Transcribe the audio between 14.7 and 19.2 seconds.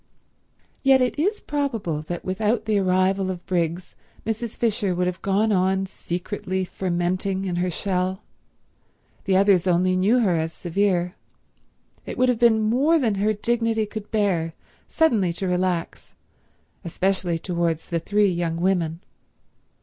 suddenly to relax—especially towards the three young women.